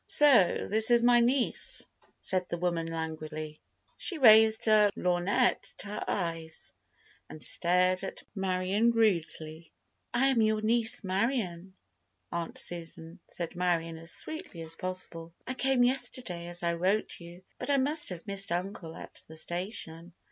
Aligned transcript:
"So 0.07 0.65
this 0.67 0.89
is 0.89 1.03
my 1.03 1.19
niece," 1.19 1.85
said 2.21 2.49
the 2.49 2.57
woman, 2.57 2.87
languidly. 2.87 3.59
She 3.97 4.17
raised 4.17 4.67
a 4.67 4.89
lorgnette 4.97 5.75
to 5.77 5.87
her 5.89 6.03
eyes 6.07 6.73
and 7.29 7.43
stared 7.43 8.03
at 8.03 8.23
Marion 8.33 8.89
rudely. 8.89 9.71
"I 10.11 10.29
am 10.29 10.41
your 10.41 10.61
Niece 10.61 11.03
Marion, 11.03 11.75
Aunt 12.31 12.57
Susan," 12.57 13.19
said 13.29 13.55
Marion 13.55 13.99
as 13.99 14.09
sweetly 14.09 14.63
as 14.63 14.75
possible. 14.75 15.35
"I 15.45 15.53
came 15.53 15.83
yesterday, 15.83 16.47
as 16.47 16.63
I 16.63 16.73
wrote 16.73 17.19
you, 17.19 17.43
but 17.59 17.69
I 17.69 17.77
must 17.77 18.09
have 18.09 18.25
missed 18.25 18.51
uncle 18.51 18.95
at 18.95 19.21
the 19.27 19.35
station." 19.35 20.13